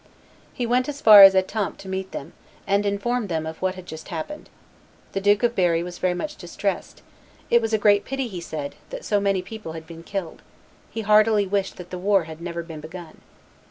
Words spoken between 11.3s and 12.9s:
wished that the war had never been